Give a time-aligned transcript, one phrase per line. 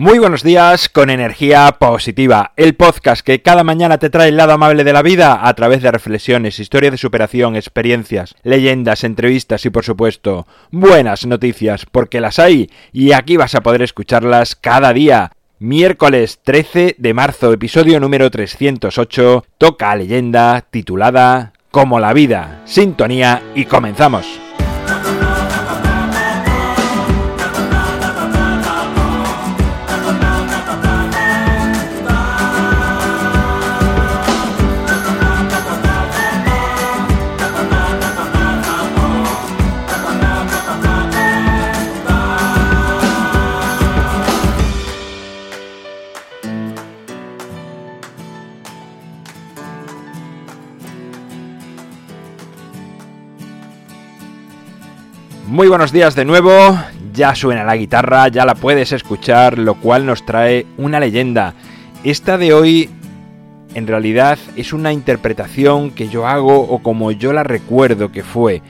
[0.00, 4.52] Muy buenos días con energía positiva, el podcast que cada mañana te trae el lado
[4.52, 9.70] amable de la vida a través de reflexiones, historias de superación, experiencias, leyendas, entrevistas y
[9.70, 15.32] por supuesto buenas noticias porque las hay y aquí vas a poder escucharlas cada día.
[15.58, 23.64] Miércoles 13 de marzo, episodio número 308, toca leyenda titulada Como la vida, sintonía y
[23.64, 24.28] comenzamos.
[55.48, 56.78] Muy buenos días de nuevo,
[57.14, 61.54] ya suena la guitarra, ya la puedes escuchar, lo cual nos trae una leyenda.
[62.04, 62.90] Esta de hoy
[63.72, 68.60] en realidad es una interpretación que yo hago o como yo la recuerdo que fue.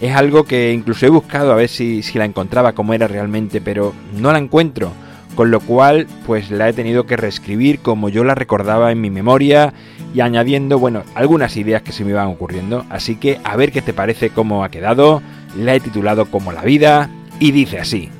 [0.00, 3.60] Es algo que incluso he buscado a ver si, si la encontraba como era realmente,
[3.60, 4.90] pero no la encuentro.
[5.34, 9.10] Con lo cual, pues la he tenido que reescribir como yo la recordaba en mi
[9.10, 9.74] memoria
[10.14, 12.86] y añadiendo, bueno, algunas ideas que se me iban ocurriendo.
[12.88, 15.22] Así que a ver qué te parece cómo ha quedado
[15.56, 18.10] la he titulado como La vida y dice así.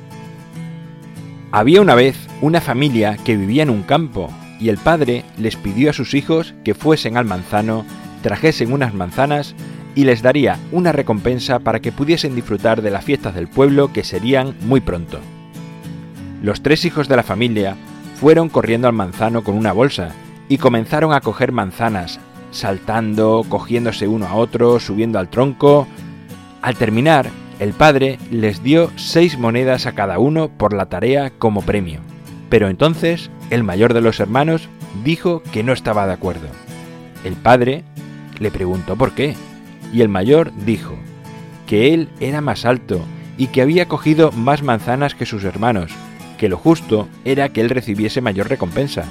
[1.51, 5.89] Había una vez una familia que vivía en un campo y el padre les pidió
[5.89, 7.85] a sus hijos que fuesen al manzano,
[8.21, 9.55] trajesen unas manzanas
[9.95, 14.03] y les daría una recompensa para que pudiesen disfrutar de las fiestas del pueblo que
[14.03, 15.19] serían muy pronto.
[16.41, 17.75] Los tres hijos de la familia
[18.19, 20.11] fueron corriendo al manzano con una bolsa
[20.49, 22.19] y comenzaron a coger manzanas,
[22.51, 25.87] saltando, cogiéndose uno a otro, subiendo al tronco,
[26.63, 31.61] al terminar, el padre les dio seis monedas a cada uno por la tarea como
[31.61, 31.99] premio.
[32.49, 34.69] Pero entonces el mayor de los hermanos
[35.03, 36.47] dijo que no estaba de acuerdo.
[37.25, 37.83] El padre
[38.39, 39.35] le preguntó por qué,
[39.91, 40.95] y el mayor dijo
[41.67, 43.01] que él era más alto
[43.37, 45.91] y que había cogido más manzanas que sus hermanos,
[46.37, 49.03] que lo justo era que él recibiese mayor recompensa.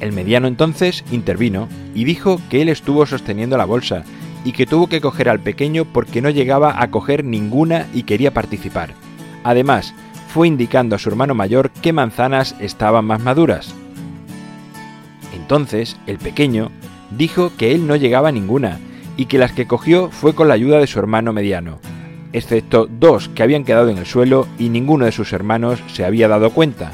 [0.00, 4.02] El mediano entonces intervino y dijo que él estuvo sosteniendo la bolsa
[4.44, 8.32] y que tuvo que coger al pequeño porque no llegaba a coger ninguna y quería
[8.32, 8.94] participar.
[9.44, 9.94] Además,
[10.28, 13.74] fue indicando a su hermano mayor qué manzanas estaban más maduras.
[15.34, 16.70] Entonces, el pequeño
[17.10, 18.80] dijo que él no llegaba a ninguna
[19.16, 21.78] y que las que cogió fue con la ayuda de su hermano mediano,
[22.32, 26.28] excepto dos que habían quedado en el suelo y ninguno de sus hermanos se había
[26.28, 26.90] dado cuenta.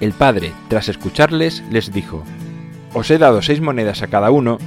[0.00, 2.22] El padre, tras escucharles, les dijo,
[2.92, 4.58] Os he dado seis monedas a cada uno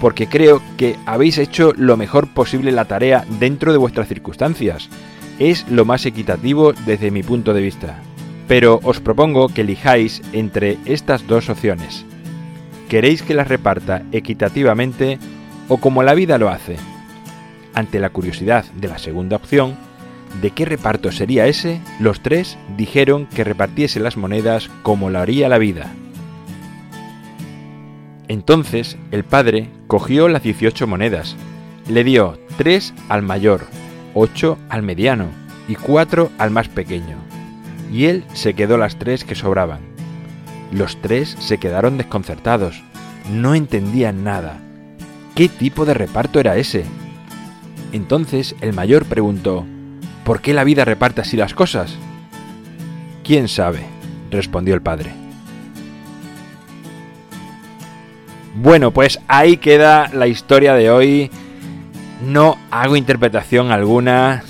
[0.00, 4.88] porque creo que habéis hecho lo mejor posible la tarea dentro de vuestras circunstancias.
[5.38, 8.00] Es lo más equitativo desde mi punto de vista.
[8.46, 12.04] Pero os propongo que elijáis entre estas dos opciones.
[12.88, 15.18] ¿Queréis que las reparta equitativamente
[15.68, 16.76] o como la vida lo hace?
[17.74, 19.76] Ante la curiosidad de la segunda opción,
[20.40, 21.80] ¿de qué reparto sería ese?
[22.00, 25.92] Los tres dijeron que repartiese las monedas como lo haría la vida.
[28.28, 31.34] Entonces el padre cogió las 18 monedas,
[31.88, 33.66] le dio 3 al mayor,
[34.14, 35.26] 8 al mediano
[35.66, 37.16] y 4 al más pequeño,
[37.90, 39.80] y él se quedó las tres que sobraban.
[40.70, 42.82] Los tres se quedaron desconcertados,
[43.32, 44.60] no entendían nada.
[45.34, 46.84] ¿Qué tipo de reparto era ese?
[47.92, 49.64] Entonces el mayor preguntó,
[50.24, 51.96] ¿por qué la vida reparte así las cosas?
[53.24, 53.86] ¿Quién sabe?
[54.30, 55.27] respondió el padre.
[58.60, 61.30] Bueno, pues ahí queda la historia de hoy.
[62.26, 64.42] No hago interpretación alguna.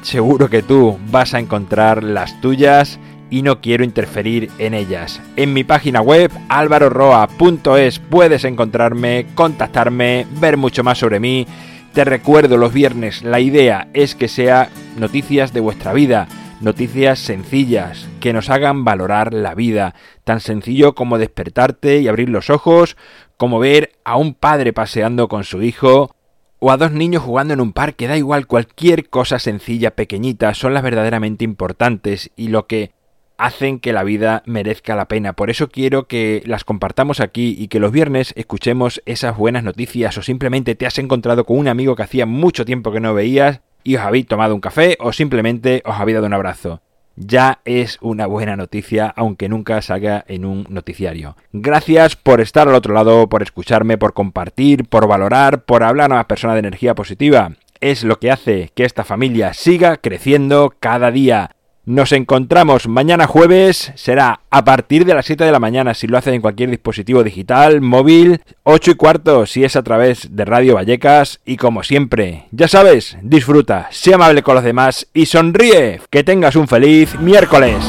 [0.00, 5.20] Seguro que tú vas a encontrar las tuyas y no quiero interferir en ellas.
[5.36, 11.46] En mi página web alvaroroa.es puedes encontrarme, contactarme, ver mucho más sobre mí.
[11.92, 16.28] Te recuerdo los viernes, la idea es que sea noticias de vuestra vida
[16.60, 19.94] noticias sencillas que nos hagan valorar la vida,
[20.24, 22.96] tan sencillo como despertarte y abrir los ojos,
[23.36, 26.14] como ver a un padre paseando con su hijo,
[26.60, 30.74] o a dos niños jugando en un parque, da igual, cualquier cosa sencilla, pequeñita, son
[30.74, 32.90] las verdaderamente importantes y lo que
[33.36, 35.34] hacen que la vida merezca la pena.
[35.34, 40.18] Por eso quiero que las compartamos aquí y que los viernes escuchemos esas buenas noticias
[40.18, 43.60] o simplemente te has encontrado con un amigo que hacía mucho tiempo que no veías
[43.88, 46.82] y os habéis tomado un café o simplemente os habéis dado un abrazo.
[47.16, 51.36] Ya es una buena noticia, aunque nunca salga en un noticiario.
[51.54, 56.16] Gracias por estar al otro lado, por escucharme, por compartir, por valorar, por hablar a
[56.16, 57.52] una persona de energía positiva.
[57.80, 61.52] Es lo que hace que esta familia siga creciendo cada día.
[61.88, 66.18] Nos encontramos mañana jueves, será a partir de las 7 de la mañana si lo
[66.18, 70.74] haces en cualquier dispositivo digital, móvil, 8 y cuarto si es a través de Radio
[70.74, 76.02] Vallecas y como siempre, ya sabes, disfruta, sea amable con los demás y sonríe.
[76.10, 77.82] Que tengas un feliz miércoles.